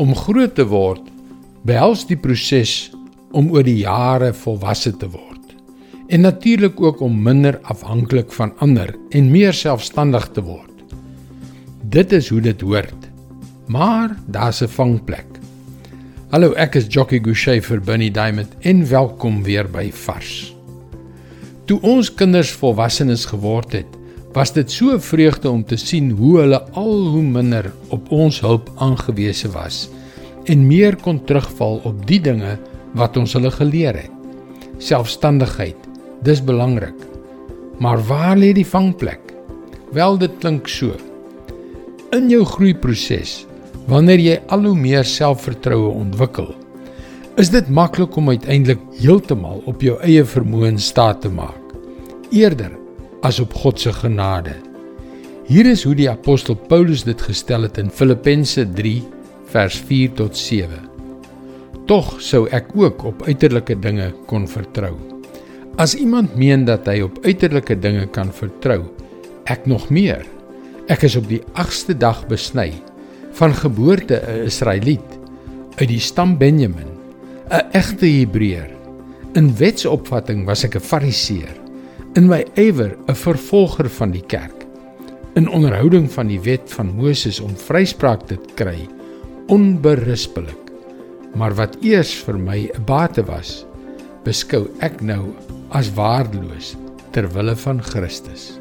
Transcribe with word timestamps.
Om 0.00 0.14
groot 0.16 0.54
te 0.56 0.64
word 0.64 1.04
behels 1.68 2.06
die 2.08 2.16
proses 2.16 2.88
om 3.36 3.50
oor 3.52 3.66
die 3.66 3.82
jare 3.82 4.30
volwasse 4.32 4.94
te 4.96 5.10
word. 5.12 5.50
En 6.08 6.24
natuurlik 6.24 6.80
ook 6.80 7.02
om 7.04 7.18
minder 7.22 7.58
afhanklik 7.68 8.32
van 8.32 8.54
ander 8.64 8.94
en 9.12 9.28
meer 9.28 9.52
selfstandig 9.52 10.30
te 10.32 10.40
word. 10.46 10.72
Dit 11.84 12.14
is 12.16 12.30
hoe 12.32 12.40
dit 12.40 12.64
hoort. 12.64 13.10
Maar 13.68 14.16
daar's 14.26 14.62
'n 14.62 14.72
vangplek. 14.72 15.28
Hallo, 16.30 16.52
ek 16.52 16.74
is 16.74 16.86
Jockey 16.88 17.20
Gouchee 17.20 17.60
vir 17.60 17.80
Bunny 17.80 18.10
Diamond 18.10 18.56
en 18.60 18.88
welkom 18.88 19.42
weer 19.42 19.68
by 19.68 19.90
Vars. 19.92 20.54
Toe 21.66 21.80
ons 21.82 22.14
kinders 22.14 22.50
volwassenes 22.50 23.24
geword 23.24 23.72
het, 23.72 23.99
was 24.32 24.52
dit 24.54 24.70
so 24.70 24.98
vreugde 25.02 25.50
om 25.50 25.64
te 25.66 25.76
sien 25.76 26.10
hoe 26.14 26.36
hulle 26.38 26.60
al 26.78 26.92
hoe 27.14 27.22
minder 27.22 27.72
op 27.90 28.10
ons 28.14 28.40
hulp 28.44 28.70
aangewese 28.78 29.50
was 29.50 29.88
en 30.50 30.66
meer 30.66 30.96
kon 31.02 31.18
terugval 31.26 31.80
op 31.84 32.06
die 32.06 32.20
dinge 32.22 32.56
wat 32.98 33.18
ons 33.20 33.34
hulle 33.36 33.50
geleer 33.54 33.98
het. 33.98 34.14
Selfstandigheid, 34.80 35.76
dis 36.26 36.40
belangrik. 36.42 36.96
Maar 37.78 38.00
waar 38.08 38.38
lê 38.38 38.52
die 38.56 38.66
vangplek? 38.66 39.20
Wel, 39.94 40.18
dit 40.18 40.32
klink 40.40 40.68
so. 40.70 40.96
In 42.16 42.30
jou 42.32 42.42
groeiproses, 42.46 43.44
wanneer 43.90 44.22
jy 44.22 44.40
al 44.50 44.66
hoe 44.70 44.76
meer 44.78 45.06
selfvertroue 45.06 45.92
ontwikkel, 45.92 46.50
is 47.38 47.52
dit 47.52 47.68
maklik 47.70 48.16
om 48.18 48.32
uiteindelik 48.32 48.82
heeltemal 48.98 49.62
op 49.70 49.82
jou 49.84 50.00
eie 50.06 50.24
vermoë 50.26 50.74
staat 50.82 51.22
te 51.22 51.30
maak, 51.32 51.76
eerder 52.34 52.79
as 53.22 53.40
op 53.40 53.54
God 53.54 53.80
se 53.80 53.92
genade. 53.92 54.54
Hier 55.50 55.66
is 55.66 55.82
hoe 55.84 55.96
die 55.98 56.10
apostel 56.10 56.54
Paulus 56.54 57.02
dit 57.04 57.20
gestel 57.26 57.66
het 57.66 57.78
in 57.78 57.90
Filippense 57.90 58.64
3 58.76 59.02
vers 59.50 59.78
4 59.88 60.12
tot 60.20 60.36
7. 60.38 60.86
Tog 61.90 62.12
sou 62.22 62.44
ek 62.54 62.70
ook 62.78 63.02
op 63.08 63.24
uiterlike 63.26 63.74
dinge 63.82 64.12
kon 64.30 64.46
vertrou. 64.48 64.94
As 65.80 65.96
iemand 65.98 66.36
meen 66.38 66.64
dat 66.68 66.86
hy 66.86 67.00
op 67.02 67.18
uiterlike 67.24 67.76
dinge 67.82 68.06
kan 68.14 68.30
vertrou, 68.34 68.84
ek 69.50 69.66
nog 69.66 69.88
meer. 69.90 70.22
Ek 70.90 71.02
is 71.06 71.16
op 71.18 71.26
die 71.30 71.42
8ste 71.58 71.96
dag 71.98 72.22
besny, 72.30 72.72
van 73.38 73.54
geboorte 73.54 74.22
'n 74.22 74.46
Israeliet, 74.46 75.10
uit 75.78 75.88
die 75.88 76.00
stam 76.00 76.38
Benjamin, 76.38 76.90
'n 77.50 77.66
egte 77.72 78.06
Hebreër. 78.06 78.70
In 79.34 79.56
wetsopvatting 79.56 80.44
was 80.46 80.64
ek 80.64 80.76
'n 80.76 80.80
Fariseer, 80.80 81.59
in 82.18 82.26
my 82.26 82.42
ywer 82.58 82.96
'n 83.06 83.14
vervolger 83.14 83.88
van 83.88 84.10
die 84.10 84.24
kerk. 84.26 84.66
In 85.34 85.48
onderhouding 85.48 86.10
van 86.10 86.26
die 86.26 86.40
wet 86.40 86.72
van 86.74 86.96
Moses 86.96 87.40
om 87.40 87.54
vryspraak 87.56 88.26
te 88.26 88.38
kry, 88.54 88.88
onberispelik. 89.46 90.58
Maar 91.34 91.54
wat 91.54 91.76
eers 91.80 92.14
vir 92.14 92.38
my 92.38 92.70
'n 92.74 92.84
bate 92.84 93.22
was, 93.22 93.64
beskou 94.24 94.66
ek 94.80 95.00
nou 95.00 95.34
as 95.70 95.94
waardeloos 95.94 96.74
ter 97.12 97.30
wille 97.32 97.56
van 97.56 97.82
Christus. 97.82 98.58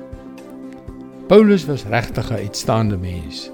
Paulus 1.27 1.65
was 1.65 1.85
regtig 1.89 2.29
'n 2.31 2.45
uitstaande 2.45 2.97
mens. 2.97 3.49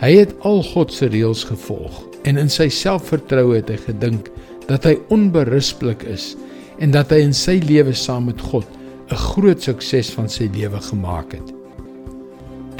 Hy 0.00 0.12
het 0.16 0.34
al 0.40 0.62
God 0.62 0.92
se 0.92 1.06
reëls 1.06 1.44
gevolg 1.44 2.04
en 2.24 2.36
in 2.36 2.50
sy 2.50 2.68
selfvertroue 2.68 3.56
het 3.56 3.68
hy 3.68 3.76
gedink 3.76 4.30
dat 4.66 4.84
hy 4.84 4.98
onberispelik 5.08 6.02
is 6.02 6.36
en 6.78 6.90
dat 6.90 7.10
hy 7.10 7.16
in 7.16 7.34
sy 7.34 7.60
lewe 7.64 7.92
saam 7.92 8.24
met 8.24 8.40
God 8.40 8.66
'n 9.14 9.22
groot 9.30 9.62
sukses 9.62 10.10
van 10.10 10.26
sy 10.28 10.48
lewe 10.50 10.80
gemaak 10.82 11.36
het. 11.36 11.52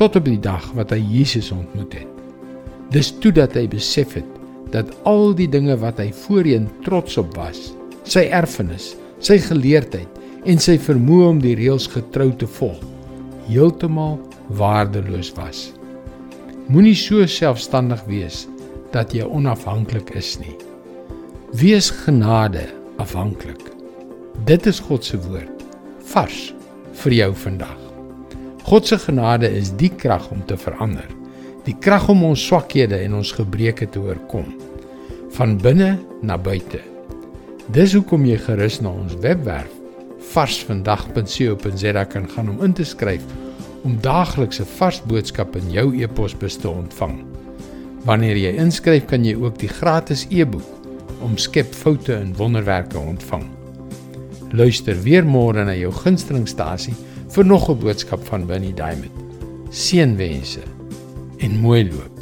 Tot 0.00 0.16
op 0.18 0.24
die 0.26 0.40
dag 0.40 0.64
wat 0.74 0.90
hy 0.90 0.98
Jesus 0.98 1.52
ontmoet 1.54 1.94
het. 1.94 2.10
Dis 2.90 3.12
toe 3.22 3.30
dat 3.32 3.54
hy 3.54 3.68
besef 3.70 4.16
het 4.18 4.26
dat 4.74 4.90
al 5.06 5.30
die 5.38 5.46
dinge 5.46 5.76
wat 5.78 6.00
hy 6.02 6.08
voorheen 6.24 6.66
trots 6.82 7.20
op 7.20 7.36
was, 7.38 7.70
sy 8.02 8.26
erfenis, 8.34 8.96
sy 9.22 9.38
geleerdheid 9.38 10.10
en 10.50 10.58
sy 10.58 10.74
vermoë 10.74 11.30
om 11.36 11.40
die 11.42 11.54
reëls 11.54 11.86
getrou 11.94 12.32
te 12.34 12.50
volg, 12.58 12.82
heeltemal 13.46 14.18
waardeloos 14.58 15.30
was. 15.38 15.68
Moenie 16.66 16.98
so 16.98 17.22
selfstandig 17.30 18.02
wees 18.10 18.48
dat 18.90 19.14
jy 19.14 19.22
onafhanklik 19.22 20.10
is 20.18 20.34
nie. 20.42 20.56
Wees 21.54 21.92
genade 22.02 22.66
afhanklik. 22.98 23.70
Dit 24.48 24.66
is 24.66 24.82
God 24.82 25.06
se 25.06 25.20
woord 25.28 25.63
vars 26.14 26.52
vir 27.02 27.18
jou 27.18 27.34
vandag. 27.42 27.76
God 28.64 28.86
se 28.88 28.98
genade 29.02 29.50
is 29.50 29.74
die 29.76 29.92
krag 29.92 30.30
om 30.32 30.46
te 30.48 30.56
verander 30.56 31.10
die 31.64 31.76
krag 31.80 32.10
om 32.12 32.24
ons 32.28 32.42
swakhede 32.44 32.98
en 33.06 33.16
ons 33.20 33.32
gebreke 33.32 33.86
te 33.88 34.00
oorkom 34.02 34.50
van 35.34 35.56
binne 35.58 35.94
na 36.22 36.36
buite. 36.38 36.80
Dis 37.72 37.94
hoekom 37.96 38.26
jy 38.28 38.36
gerus 38.44 38.80
na 38.84 38.92
ons 38.92 39.16
webwerf 39.24 39.72
varsvandag.co.za 40.34 42.04
kan 42.10 42.28
gaan 42.32 42.52
om 42.52 42.62
in 42.64 42.76
te 42.76 42.84
skryf 42.86 43.24
om 43.84 43.96
daaglikse 44.04 44.64
vars 44.76 45.00
boodskappe 45.08 45.60
in 45.60 45.72
jou 45.72 45.88
e-posbus 46.00 46.56
te 46.60 46.70
ontvang. 46.70 47.18
Wanneer 48.08 48.40
jy 48.40 48.54
inskryf, 48.60 49.04
kan 49.08 49.24
jy 49.24 49.34
ook 49.40 49.58
die 49.60 49.72
gratis 49.72 50.24
e-boek 50.30 51.20
om 51.24 51.36
skep 51.40 51.72
foute 51.76 52.16
en 52.16 52.32
wonderwerke 52.36 53.00
ontvang. 53.00 53.44
Luister 54.54 54.94
weer 55.02 55.24
môre 55.26 55.64
na 55.66 55.74
jou 55.74 55.90
gunstelingstasie 55.90 56.94
vir 57.34 57.44
nog 57.44 57.66
'n 57.70 57.80
boodskap 57.82 58.22
van 58.30 58.46
Winnie 58.46 58.74
Diamond. 58.74 59.10
Seënwense 59.70 60.62
en 61.38 61.58
mooi 61.58 61.90
loop. 61.90 62.13